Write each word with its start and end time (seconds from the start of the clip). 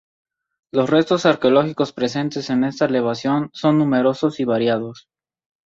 Los 0.71 0.89
restos 0.89 1.27
arqueológicos 1.27 1.93
presentes 1.93 2.49
en 2.49 2.63
esta 2.63 2.85
elevación 2.85 3.51
son 3.53 3.77
numerosos 3.77 4.39
y 4.39 4.45
variados. 4.45 5.07